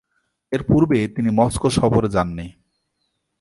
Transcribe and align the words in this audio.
এরপূর্বে 0.51 0.99
তিনি 1.07 1.29
মস্কো 1.29 1.69
সফরে 1.69 2.09
যাননি। 2.09 2.47